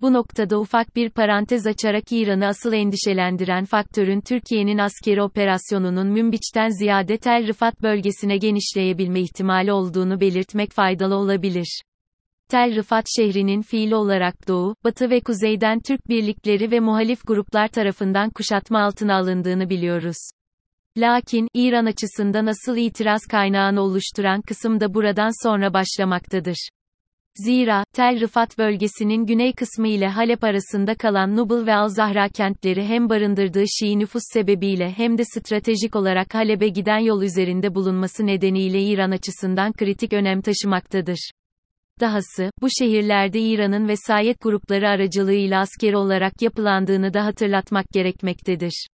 Bu 0.00 0.12
noktada 0.12 0.60
ufak 0.60 0.96
bir 0.96 1.10
parantez 1.10 1.66
açarak 1.66 2.12
İran'ı 2.12 2.46
asıl 2.46 2.72
endişelendiren 2.72 3.64
faktörün 3.64 4.20
Türkiye'nin 4.20 4.78
askeri 4.78 5.22
operasyonunun 5.22 6.06
Münbiç'ten 6.06 6.68
ziyade 6.68 7.16
Tel 7.16 7.46
Rifat 7.46 7.82
bölgesine 7.82 8.36
genişleyebilme 8.36 9.20
ihtimali 9.20 9.72
olduğunu 9.72 10.20
belirtmek 10.20 10.72
faydalı 10.72 11.14
olabilir. 11.16 11.82
Tel 12.50 12.74
Rifat 12.74 13.04
şehrinin 13.16 13.62
fiili 13.62 13.94
olarak 13.94 14.48
doğu, 14.48 14.74
batı 14.84 15.10
ve 15.10 15.20
kuzeyden 15.20 15.80
Türk 15.80 16.08
birlikleri 16.08 16.70
ve 16.70 16.80
muhalif 16.80 17.26
gruplar 17.26 17.68
tarafından 17.68 18.30
kuşatma 18.30 18.80
altına 18.82 19.16
alındığını 19.16 19.70
biliyoruz. 19.70 20.16
Lakin, 20.96 21.48
İran 21.54 21.86
açısından 21.86 22.46
asıl 22.46 22.76
itiraz 22.76 23.20
kaynağını 23.30 23.80
oluşturan 23.80 24.40
kısım 24.40 24.80
da 24.80 24.94
buradan 24.94 25.48
sonra 25.48 25.74
başlamaktadır. 25.74 26.68
Zira, 27.34 27.84
Tel 27.92 28.20
Rifat 28.20 28.58
bölgesinin 28.58 29.26
güney 29.26 29.52
kısmı 29.52 29.88
ile 29.88 30.08
Halep 30.08 30.44
arasında 30.44 30.94
kalan 30.94 31.36
Nubul 31.36 31.66
ve 31.66 31.74
Al-Zahra 31.74 32.28
kentleri 32.28 32.84
hem 32.84 33.08
barındırdığı 33.08 33.64
Şii 33.78 33.98
nüfus 33.98 34.22
sebebiyle 34.32 34.90
hem 34.96 35.18
de 35.18 35.24
stratejik 35.24 35.96
olarak 35.96 36.34
Halep'e 36.34 36.68
giden 36.68 36.98
yol 36.98 37.22
üzerinde 37.22 37.74
bulunması 37.74 38.26
nedeniyle 38.26 38.82
İran 38.82 39.10
açısından 39.10 39.72
kritik 39.72 40.12
önem 40.12 40.40
taşımaktadır. 40.40 41.30
Dahası, 42.00 42.50
bu 42.62 42.68
şehirlerde 42.78 43.40
İran'ın 43.40 43.88
vesayet 43.88 44.40
grupları 44.40 44.88
aracılığıyla 44.88 45.60
askeri 45.60 45.96
olarak 45.96 46.42
yapılandığını 46.42 47.14
da 47.14 47.24
hatırlatmak 47.24 47.88
gerekmektedir. 47.92 48.86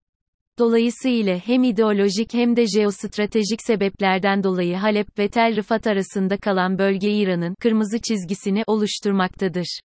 Dolayısıyla 0.58 1.38
hem 1.38 1.64
ideolojik 1.64 2.34
hem 2.34 2.56
de 2.56 2.66
jeostratejik 2.66 3.62
sebeplerden 3.66 4.44
dolayı 4.44 4.76
Halep 4.76 5.18
ve 5.18 5.28
Tel 5.28 5.56
Rifat 5.56 5.86
arasında 5.86 6.36
kalan 6.36 6.78
bölge 6.78 7.10
İran'ın 7.10 7.54
kırmızı 7.60 7.98
çizgisini 8.00 8.62
oluşturmaktadır. 8.66 9.80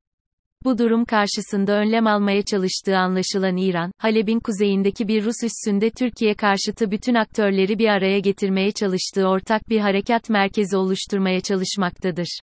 Bu 0.64 0.78
durum 0.78 1.06
karşısında 1.06 1.74
önlem 1.74 2.08
almaya 2.08 2.42
çalıştığı 2.42 2.98
anlaşılan 2.98 3.58
İran, 3.58 3.92
Halep'in 3.98 4.40
kuzeyindeki 4.40 5.08
bir 5.08 5.26
Rus 5.26 5.44
üssünde 5.44 5.90
Türkiye 5.90 6.34
karşıtı 6.34 6.92
bütün 6.92 7.16
aktörleri 7.16 7.80
bir 7.80 7.88
araya 7.88 8.20
getirmeye 8.20 8.72
çalıştığı 8.72 9.28
ortak 9.28 9.70
bir 9.70 9.80
harekat 9.80 10.30
merkezi 10.30 10.78
oluşturmaya 10.78 11.42
çalışmaktadır. 11.42 12.40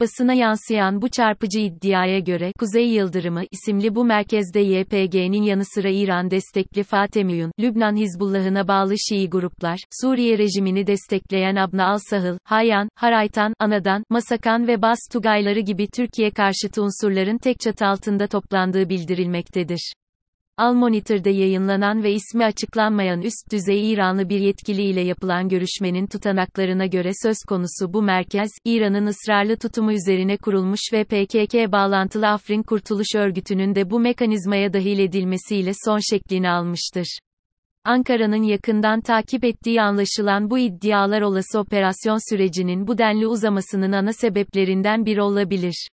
Basına 0.00 0.34
yansıyan 0.34 1.02
bu 1.02 1.08
çarpıcı 1.08 1.60
iddiaya 1.60 2.18
göre 2.18 2.52
Kuzey 2.58 2.88
Yıldırımı 2.88 3.42
isimli 3.50 3.94
bu 3.94 4.04
merkezde 4.04 4.60
YPG'nin 4.60 5.42
yanı 5.42 5.64
sıra 5.64 5.88
İran 5.88 6.30
destekli 6.30 6.82
Fatemiyun, 6.82 7.52
Lübnan 7.60 7.96
Hizbullah'ına 7.96 8.68
bağlı 8.68 8.94
Şii 9.08 9.30
gruplar, 9.30 9.78
Suriye 10.02 10.38
rejimini 10.38 10.86
destekleyen 10.86 11.56
Abna 11.56 11.86
al-Sahıl, 11.86 12.38
Hayyan, 12.44 12.88
Haraytan, 12.94 13.54
Anadan, 13.58 14.04
Masakan 14.10 14.66
ve 14.66 14.82
Bas 14.82 14.98
Tugayları 15.12 15.60
gibi 15.60 15.86
Türkiye 15.86 16.30
karşıtı 16.30 16.82
unsurların 16.82 17.38
tek 17.38 17.60
çatı 17.60 17.86
altında 17.86 18.26
toplandığı 18.26 18.88
bildirilmektedir. 18.88 19.92
Al 20.58 20.74
Monitor'da 20.74 21.30
yayınlanan 21.30 22.02
ve 22.02 22.12
ismi 22.12 22.44
açıklanmayan 22.44 23.22
üst 23.22 23.52
düzey 23.52 23.92
İranlı 23.92 24.28
bir 24.28 24.40
yetkili 24.40 24.82
ile 24.82 25.00
yapılan 25.00 25.48
görüşmenin 25.48 26.06
tutanaklarına 26.06 26.86
göre 26.86 27.10
söz 27.22 27.36
konusu 27.48 27.92
bu 27.92 28.02
merkez, 28.02 28.50
İran'ın 28.64 29.06
ısrarlı 29.06 29.56
tutumu 29.56 29.92
üzerine 29.92 30.36
kurulmuş 30.36 30.80
ve 30.92 31.04
PKK 31.04 31.72
bağlantılı 31.72 32.28
Afrin 32.28 32.62
Kurtuluş 32.62 33.14
Örgütü'nün 33.16 33.74
de 33.74 33.90
bu 33.90 34.00
mekanizmaya 34.00 34.72
dahil 34.72 34.98
edilmesiyle 34.98 35.72
son 35.84 35.98
şeklini 36.10 36.50
almıştır. 36.50 37.18
Ankara'nın 37.84 38.42
yakından 38.42 39.00
takip 39.00 39.44
ettiği 39.44 39.82
anlaşılan 39.82 40.50
bu 40.50 40.58
iddialar 40.58 41.22
olası 41.22 41.58
operasyon 41.58 42.30
sürecinin 42.30 42.86
bu 42.86 42.98
denli 42.98 43.26
uzamasının 43.26 43.92
ana 43.92 44.12
sebeplerinden 44.12 45.06
biri 45.06 45.22
olabilir. 45.22 45.88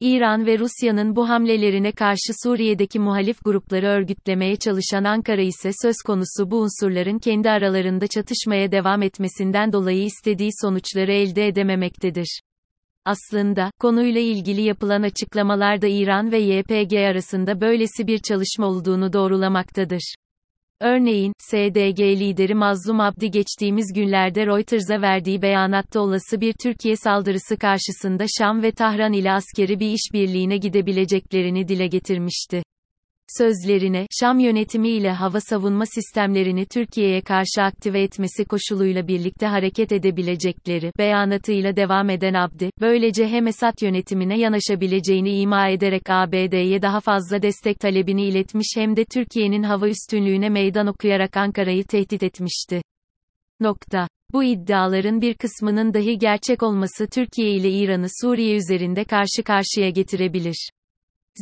İran 0.00 0.46
ve 0.46 0.58
Rusya'nın 0.58 1.16
bu 1.16 1.28
hamlelerine 1.28 1.92
karşı 1.92 2.32
Suriye'deki 2.42 2.98
muhalif 2.98 3.44
grupları 3.44 3.86
örgütlemeye 3.86 4.56
çalışan 4.56 5.04
Ankara 5.04 5.42
ise 5.42 5.70
söz 5.82 5.96
konusu 6.06 6.50
bu 6.50 6.60
unsurların 6.60 7.18
kendi 7.18 7.50
aralarında 7.50 8.06
çatışmaya 8.06 8.72
devam 8.72 9.02
etmesinden 9.02 9.72
dolayı 9.72 10.04
istediği 10.04 10.50
sonuçları 10.62 11.12
elde 11.12 11.46
edememektedir. 11.46 12.40
Aslında, 13.04 13.70
konuyla 13.80 14.20
ilgili 14.20 14.62
yapılan 14.62 15.02
açıklamalarda 15.02 15.86
İran 15.86 16.32
ve 16.32 16.38
YPG 16.38 16.92
arasında 16.94 17.60
böylesi 17.60 18.06
bir 18.06 18.18
çalışma 18.18 18.66
olduğunu 18.66 19.12
doğrulamaktadır. 19.12 20.14
Örneğin, 20.80 21.32
SDG 21.38 22.00
lideri 22.00 22.54
Mazlum 22.54 23.00
Abdi 23.00 23.30
geçtiğimiz 23.30 23.92
günlerde 23.92 24.46
Reuters'a 24.46 25.02
verdiği 25.02 25.42
beyanatta 25.42 26.00
olası 26.00 26.40
bir 26.40 26.54
Türkiye 26.62 26.96
saldırısı 26.96 27.56
karşısında 27.56 28.24
Şam 28.38 28.62
ve 28.62 28.72
Tahran 28.72 29.12
ile 29.12 29.32
askeri 29.32 29.80
bir 29.80 29.90
işbirliğine 29.90 30.56
gidebileceklerini 30.56 31.68
dile 31.68 31.86
getirmişti. 31.86 32.62
Sözlerine, 33.38 34.06
Şam 34.20 34.38
yönetimi 34.38 34.88
ile 34.88 35.10
hava 35.10 35.40
savunma 35.40 35.86
sistemlerini 35.86 36.66
Türkiye'ye 36.66 37.20
karşı 37.20 37.62
aktive 37.62 38.02
etmesi 38.02 38.44
koşuluyla 38.44 39.08
birlikte 39.08 39.46
hareket 39.46 39.92
edebilecekleri, 39.92 40.92
beyanatıyla 40.98 41.76
devam 41.76 42.10
eden 42.10 42.34
Abdi, 42.34 42.70
böylece 42.80 43.28
hem 43.28 43.46
Esad 43.46 43.82
yönetimine 43.82 44.38
yanaşabileceğini 44.38 45.40
ima 45.40 45.68
ederek 45.68 46.10
ABD'ye 46.10 46.82
daha 46.82 47.00
fazla 47.00 47.42
destek 47.42 47.80
talebini 47.80 48.24
iletmiş 48.24 48.66
hem 48.76 48.96
de 48.96 49.04
Türkiye'nin 49.04 49.62
hava 49.62 49.88
üstünlüğüne 49.88 50.48
meydan 50.48 50.86
okuyarak 50.86 51.36
Ankara'yı 51.36 51.84
tehdit 51.84 52.22
etmişti. 52.22 52.82
Nokta. 53.60 54.08
Bu 54.32 54.44
iddiaların 54.44 55.20
bir 55.20 55.34
kısmının 55.34 55.94
dahi 55.94 56.18
gerçek 56.18 56.62
olması 56.62 57.06
Türkiye 57.06 57.50
ile 57.50 57.70
İran'ı 57.70 58.06
Suriye 58.20 58.56
üzerinde 58.56 59.04
karşı 59.04 59.42
karşıya 59.44 59.90
getirebilir. 59.90 60.70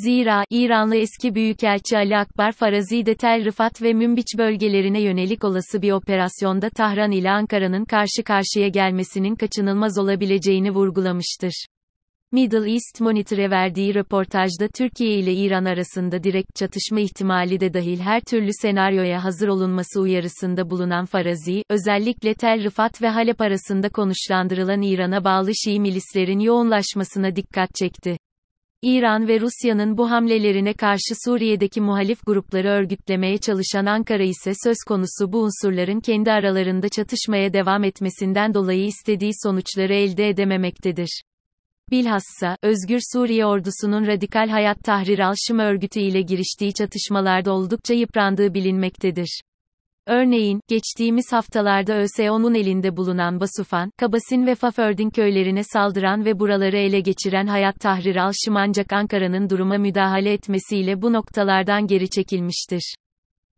Zira, 0.03 0.45
İranlı 0.51 0.97
eski 0.97 1.35
Büyükelçi 1.35 1.97
Ali 1.97 2.17
Akbar 2.17 2.53
Farazi 2.53 3.07
de 3.07 3.15
Tel 3.15 3.45
Rifat 3.45 3.83
ve 3.83 3.93
Münbiç 3.93 4.27
bölgelerine 4.39 5.03
yönelik 5.03 5.45
olası 5.45 5.83
bir 5.83 5.93
operasyonda 5.93 6.71
Tahran 6.71 7.11
ile 7.11 7.31
Ankara'nın 7.31 7.85
karşı 7.85 8.23
karşıya 8.25 8.69
gelmesinin 8.69 9.35
kaçınılmaz 9.35 9.99
olabileceğini 9.99 10.71
vurgulamıştır. 10.71 11.67
Middle 12.33 12.73
East 12.73 13.01
Monitor'e 13.01 13.51
verdiği 13.51 13.95
röportajda 13.95 14.69
Türkiye 14.75 15.19
ile 15.19 15.33
İran 15.33 15.65
arasında 15.65 16.23
direkt 16.23 16.55
çatışma 16.55 17.01
ihtimali 17.01 17.61
de 17.61 17.75
dahil 17.75 18.01
her 18.01 18.21
türlü 18.21 18.51
senaryoya 18.53 19.25
hazır 19.25 19.49
olunması 19.49 20.01
uyarısında 20.01 20.71
bulunan 20.71 21.05
Farazi, 21.05 21.63
özellikle 21.71 22.35
Tel 22.35 22.65
Rifat 22.65 23.03
ve 23.03 23.09
Halep 23.09 23.41
arasında 23.41 23.89
konuşlandırılan 23.89 24.83
İran'a 24.83 25.25
bağlı 25.25 25.51
Şii 25.65 25.81
milislerin 25.81 26.39
yoğunlaşmasına 26.39 27.37
dikkat 27.37 27.75
çekti. 27.75 28.17
İran 28.87 29.29
ve 29.29 29.41
Rusya'nın 29.41 29.99
bu 29.99 30.11
hamlelerine 30.11 30.73
karşı 30.73 31.15
Suriye'deki 31.25 31.81
muhalif 31.81 32.27
grupları 32.27 32.69
örgütlemeye 32.69 33.39
çalışan 33.39 33.87
Ankara 33.87 34.23
ise 34.23 34.53
söz 34.65 34.77
konusu 34.89 35.33
bu 35.33 35.43
unsurların 35.43 36.01
kendi 36.01 36.33
aralarında 36.33 36.89
çatışmaya 36.89 37.53
devam 37.53 37.85
etmesinden 37.85 38.55
dolayı 38.55 38.85
istediği 38.87 39.31
sonuçları 39.43 39.95
elde 39.95 40.29
edememektedir. 40.29 41.23
Bilhassa, 41.91 42.57
Özgür 42.63 43.01
Suriye 43.13 43.47
ordusunun 43.47 44.07
Radikal 44.07 44.49
Hayat 44.49 44.85
Tahrir 44.85 45.19
al-Şım 45.19 45.59
örgütü 45.59 46.01
ile 46.01 46.23
giriştiği 46.23 46.75
çatışmalarda 46.75 47.53
oldukça 47.53 47.95
yıprandığı 47.95 48.55
bilinmektedir. 48.55 49.41
Örneğin, 50.07 50.61
geçtiğimiz 50.69 51.33
haftalarda 51.33 51.97
ÖSO'nun 51.97 52.55
elinde 52.55 52.97
bulunan 52.97 53.41
Basufan, 53.41 53.91
Kabasin 53.99 54.47
ve 54.47 54.55
Fafördin 54.55 55.11
köylerine 55.11 55.65
saldıran 55.65 56.25
ve 56.25 56.39
buraları 56.39 56.77
ele 56.77 57.01
geçiren 57.01 57.47
Hayat 57.47 57.81
Tahrir 57.81 58.17
al-Şım 58.17 58.57
ancak 58.57 58.93
Ankara'nın 58.93 59.51
duruma 59.51 59.79
müdahale 59.79 60.33
etmesiyle 60.33 61.03
bu 61.03 61.13
noktalardan 61.13 61.87
geri 61.87 62.11
çekilmiştir. 62.11 62.95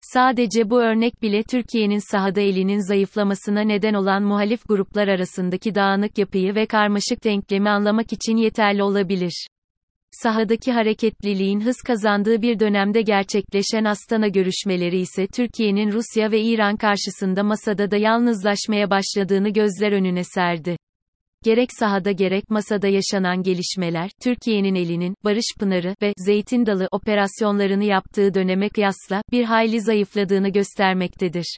Sadece 0.02 0.70
bu 0.70 0.80
örnek 0.82 1.22
bile 1.22 1.42
Türkiye'nin 1.42 2.10
sahada 2.10 2.40
elinin 2.40 2.88
zayıflamasına 2.88 3.60
neden 3.60 3.94
olan 3.94 4.22
muhalif 4.22 4.68
gruplar 4.68 5.08
arasındaki 5.08 5.74
dağınık 5.74 6.18
yapıyı 6.18 6.54
ve 6.54 6.66
karmaşık 6.66 7.24
denklemi 7.24 7.70
anlamak 7.70 8.12
için 8.12 8.36
yeterli 8.36 8.82
olabilir. 8.82 9.46
Sahadaki 10.10 10.72
hareketliliğin 10.72 11.60
hız 11.60 11.76
kazandığı 11.76 12.42
bir 12.42 12.60
dönemde 12.60 13.02
gerçekleşen 13.02 13.84
Astana 13.84 14.28
görüşmeleri 14.28 14.98
ise 14.98 15.26
Türkiye'nin 15.26 15.92
Rusya 15.92 16.30
ve 16.30 16.40
İran 16.40 16.76
karşısında 16.76 17.42
masada 17.42 17.90
da 17.90 17.96
yalnızlaşmaya 17.96 18.90
başladığını 18.90 19.48
gözler 19.48 19.92
önüne 19.92 20.24
serdi. 20.24 20.76
Gerek 21.44 21.68
sahada 21.78 22.12
gerek 22.12 22.50
masada 22.50 22.88
yaşanan 22.88 23.42
gelişmeler, 23.42 24.10
Türkiye'nin 24.22 24.74
elinin, 24.74 25.14
Barış 25.24 25.54
Pınarı 25.58 25.94
ve 26.02 26.12
Zeytin 26.16 26.66
Dalı 26.66 26.88
operasyonlarını 26.90 27.84
yaptığı 27.84 28.34
döneme 28.34 28.68
kıyasla, 28.68 29.22
bir 29.32 29.44
hayli 29.44 29.80
zayıfladığını 29.80 30.48
göstermektedir. 30.48 31.56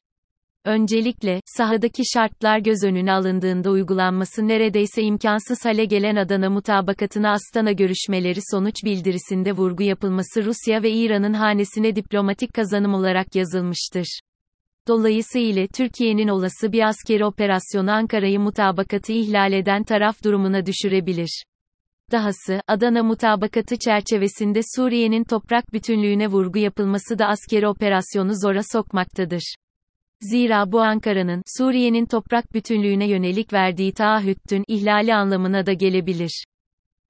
Öncelikle, 0.69 1.41
sahadaki 1.47 2.03
şartlar 2.15 2.59
göz 2.59 2.85
önüne 2.85 3.13
alındığında 3.13 3.71
uygulanması 3.71 4.49
neredeyse 4.49 5.03
imkansız 5.03 5.65
hale 5.65 5.85
gelen 5.85 6.17
Adana 6.17 6.51
mutabakatına 6.51 7.31
Astana 7.31 7.73
görüşmeleri 7.73 8.39
sonuç 8.51 8.75
bildirisinde 8.85 9.53
vurgu 9.53 9.83
yapılması 9.83 10.45
Rusya 10.45 10.83
ve 10.83 10.91
İran'ın 10.91 11.33
hanesine 11.33 11.97
diplomatik 11.97 12.55
kazanım 12.55 12.95
olarak 12.95 13.35
yazılmıştır. 13.35 14.21
Dolayısıyla 14.89 15.67
Türkiye'nin 15.67 16.29
olası 16.29 16.73
bir 16.73 16.89
askeri 16.89 17.25
operasyonu 17.25 17.91
Ankara'yı 17.91 18.41
mutabakatı 18.41 19.13
ihlal 19.13 19.53
eden 19.53 19.85
taraf 19.85 20.25
durumuna 20.25 20.67
düşürebilir. 20.67 21.43
Dahası, 22.13 22.61
Adana 22.67 23.03
mutabakatı 23.03 23.77
çerçevesinde 23.77 24.61
Suriye'nin 24.77 25.25
toprak 25.25 25.73
bütünlüğüne 25.73 26.27
vurgu 26.27 26.59
yapılması 26.59 27.19
da 27.19 27.27
askeri 27.27 27.69
operasyonu 27.69 28.33
zora 28.35 28.61
sokmaktadır. 28.73 29.55
Zira 30.21 30.73
bu 30.73 30.81
Ankara'nın, 30.81 31.43
Suriye'nin 31.59 32.07
toprak 32.07 32.55
bütünlüğüne 32.55 33.09
yönelik 33.09 33.53
verdiği 33.53 33.93
taahhüttün 33.93 34.65
ihlali 34.69 35.15
anlamına 35.15 35.67
da 35.67 35.73
gelebilir. 35.73 36.45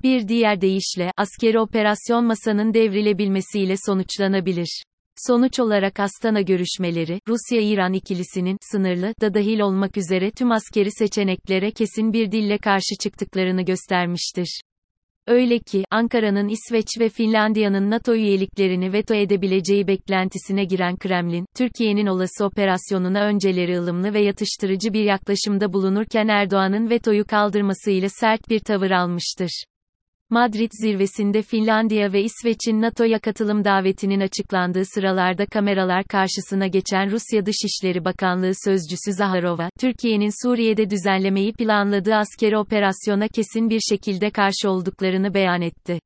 Bir 0.03 0.29
diğer 0.29 0.61
deyişle, 0.61 1.13
askeri 1.17 1.61
operasyon 1.61 2.25
masanın 2.25 2.75
devrilebilmesiyle 2.75 3.75
sonuçlanabilir. 3.87 4.83
Sonuç 5.27 5.61
olarak 5.61 6.01
Astana 6.01 6.41
görüşmeleri, 6.41 7.21
Rusya-İran 7.29 7.93
ikilisinin, 7.93 8.57
sınırlı, 8.73 9.15
da 9.21 9.35
dahil 9.35 9.61
olmak 9.61 9.97
üzere 9.97 10.31
tüm 10.31 10.53
askeri 10.53 10.91
seçeneklere 10.93 11.71
kesin 11.71 12.13
bir 12.13 12.33
dille 12.33 12.59
karşı 12.59 12.97
çıktıklarını 13.03 13.63
göstermiştir. 13.63 14.61
Öyle 15.29 15.59
ki, 15.59 15.85
Ankara'nın 15.91 16.49
İsveç 16.49 16.87
ve 17.01 17.09
Finlandiya'nın 17.09 17.91
NATO 17.91 18.15
üyeliklerini 18.15 18.93
veto 18.93 19.15
edebileceği 19.15 19.87
beklentisine 19.87 20.65
giren 20.65 20.97
Kremlin, 20.97 21.47
Türkiye'nin 21.57 22.07
olası 22.07 22.45
operasyonuna 22.45 23.25
önceleri 23.25 23.79
ılımlı 23.79 24.15
ve 24.15 24.21
yatıştırıcı 24.21 24.93
bir 24.93 25.05
yaklaşımda 25.05 25.73
bulunurken 25.73 26.29
Erdoğan'ın 26.29 26.91
vetoyu 26.91 27.25
kaldırmasıyla 27.25 28.09
sert 28.09 28.49
bir 28.51 28.61
tavır 28.61 28.91
almıştır. 28.91 29.65
Madrid 30.31 30.71
zirvesinde 30.73 31.43
Finlandiya 31.43 32.13
ve 32.13 32.23
İsveç'in 32.23 32.83
NATO'ya 32.83 33.19
katılım 33.19 33.65
davetinin 33.65 34.21
açıklandığı 34.21 34.85
sıralarda 34.85 35.47
kameralar 35.47 36.05
karşısına 36.05 36.67
geçen 36.67 37.11
Rusya 37.11 37.47
Dışişleri 37.47 38.05
Bakanlığı 38.05 38.53
Sözcüsü 38.65 39.13
Zaharova, 39.13 39.71
Türkiye'nin 39.81 40.47
Suriye'de 40.47 40.91
düzenlemeyi 40.91 41.53
planladığı 41.53 42.15
askeri 42.15 42.59
operasyona 42.59 43.29
kesin 43.29 43.71
bir 43.71 43.81
şekilde 43.91 44.31
karşı 44.31 44.71
olduklarını 44.71 45.35
beyan 45.35 45.63
etti. 45.63 46.01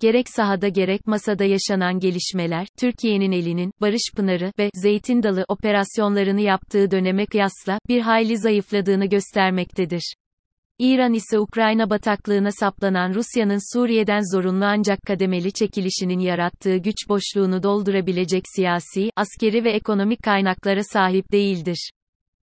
Gerek 0.00 0.28
sahada 0.28 0.68
gerek 0.68 1.06
masada 1.06 1.44
yaşanan 1.44 1.98
gelişmeler, 1.98 2.66
Türkiye'nin 2.80 3.32
elinin, 3.32 3.72
Barış 3.80 4.12
Pınarı 4.16 4.52
ve 4.58 4.70
Zeytin 4.74 5.22
Dalı 5.22 5.44
operasyonlarını 5.48 6.40
yaptığı 6.40 6.90
döneme 6.90 7.26
kıyasla, 7.26 7.78
bir 7.88 8.00
hayli 8.00 8.38
zayıfladığını 8.38 9.06
göstermektedir. 9.06 10.14
İran 10.78 11.12
ise 11.12 11.38
Ukrayna 11.38 11.90
bataklığına 11.90 12.50
saplanan 12.52 13.14
Rusya'nın 13.14 13.74
Suriye'den 13.74 14.34
zorunlu 14.34 14.64
ancak 14.64 15.02
kademeli 15.02 15.52
çekilişinin 15.52 16.18
yarattığı 16.18 16.76
güç 16.76 17.08
boşluğunu 17.08 17.62
doldurabilecek 17.62 18.42
siyasi, 18.56 19.10
askeri 19.16 19.64
ve 19.64 19.72
ekonomik 19.72 20.22
kaynaklara 20.22 20.82
sahip 20.84 21.32
değildir. 21.32 21.90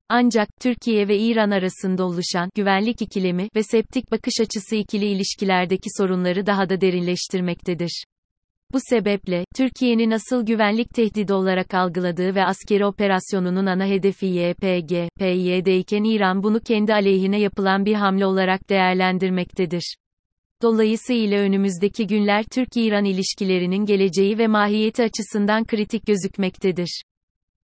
Ancak, 0.09 0.49
Türkiye 0.61 1.09
ve 1.09 1.19
İran 1.19 1.51
arasında 1.51 2.05
oluşan, 2.05 2.51
güvenlik 2.55 3.03
ikilemi 3.03 3.49
ve 3.57 3.63
septik 3.63 4.11
bakış 4.11 4.41
açısı 4.41 4.77
ikili 4.77 5.05
ilişkilerdeki 5.07 5.89
sorunları 5.99 6.47
daha 6.47 6.69
da 6.69 6.81
derinleştirmektedir. 6.81 8.05
Bu 8.73 8.79
sebeple, 8.81 9.45
Türkiye'nin 9.57 10.11
asıl 10.11 10.47
güvenlik 10.47 10.95
tehdidi 10.95 11.33
olarak 11.33 11.75
algıladığı 11.75 12.35
ve 12.35 12.45
askeri 12.45 12.87
operasyonunun 12.87 13.67
ana 13.67 13.87
hedefi 13.87 14.27
YPG, 14.27 15.09
PYD 15.19 15.67
iken 15.67 16.05
İran 16.05 16.43
bunu 16.43 16.61
kendi 16.61 16.95
aleyhine 16.95 17.41
yapılan 17.41 17.85
bir 17.85 17.95
hamle 17.95 18.27
olarak 18.27 18.69
değerlendirmektedir. 18.69 19.97
Dolayısıyla 20.63 21.39
önümüzdeki 21.39 22.07
günler 22.07 22.45
Türk-İran 22.45 23.05
ilişkilerinin 23.05 23.85
geleceği 23.85 24.39
ve 24.39 24.47
mahiyeti 24.47 25.03
açısından 25.03 25.65
kritik 25.65 26.07
gözükmektedir. 26.07 27.03